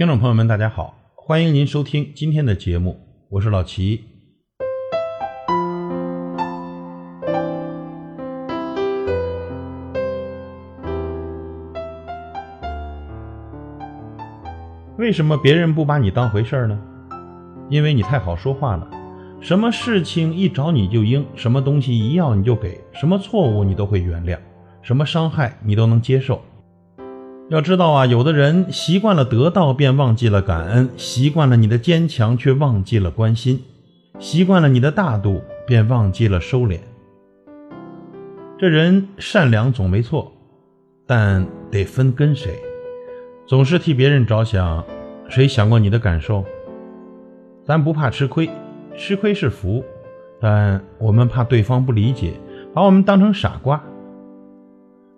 [0.00, 4.02] 听众朋友们，大家好，欢迎您收听今天的节目，我是老齐。
[14.96, 16.80] 为什么别人不把你当回事儿呢？
[17.68, 18.90] 因为你太好说话了，
[19.42, 24.38] 什么事情一找你就应，什么东西一要你就给，什么错误你都会原谅，
[24.80, 26.40] 什么伤害你都能接受。
[27.50, 33.56] 要知道啊，有的人习惯了得到，便忘记了感恩；习惯了你的坚强，却忘记了关心；
[34.20, 36.78] 习惯了你的大度，便忘记了收敛。
[38.56, 40.30] 这人善良总没错，
[41.08, 42.56] 但得分跟谁。
[43.48, 44.84] 总是替别人着想，
[45.28, 46.44] 谁想过你的感受？
[47.64, 48.48] 咱不怕吃亏，
[48.96, 49.82] 吃亏是福，
[50.40, 52.34] 但我们怕对方不理解，
[52.72, 53.82] 把我们当成傻瓜。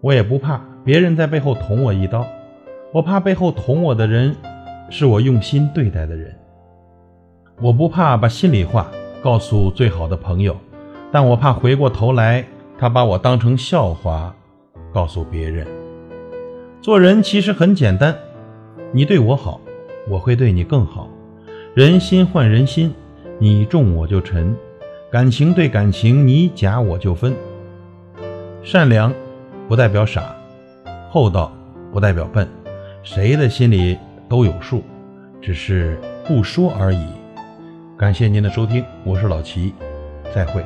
[0.00, 2.26] 我也不怕别人在背后捅我一刀，
[2.92, 4.34] 我怕背后捅我的人
[4.88, 6.34] 是我用心对待的人。
[7.60, 8.90] 我不怕把心里话
[9.22, 10.56] 告诉最好的朋友，
[11.12, 12.44] 但我怕回过头来
[12.78, 14.34] 他把我当成笑话
[14.92, 15.66] 告诉别人。
[16.80, 18.16] 做人其实很简单，
[18.90, 19.60] 你对我好，
[20.08, 21.10] 我会对你更好。
[21.74, 22.92] 人心换人心，
[23.38, 24.54] 你重我就沉；
[25.12, 27.34] 感情对感情，你假我就分。
[28.62, 29.12] 善良
[29.68, 30.34] 不代表傻，
[31.12, 31.50] 厚道
[31.92, 32.48] 不代表笨，
[33.02, 34.84] 谁的心里都有数，
[35.42, 37.04] 只是不说而已。
[37.98, 39.74] 感谢您的收听，我是老齐，
[40.32, 40.64] 再会。